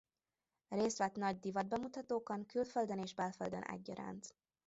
[0.67, 4.35] Részt vett nagy divatbemutatókon külföldön és belföldön egyaránt.